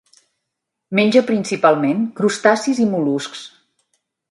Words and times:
Menja 0.99 1.23
principalment 1.27 2.01
crustacis 2.21 2.83
i 2.87 2.91
mol·luscs. 2.95 3.47